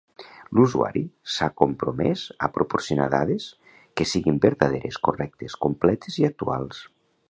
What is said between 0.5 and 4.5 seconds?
L'usuari s'ha compromès a proporcionar dades que siguin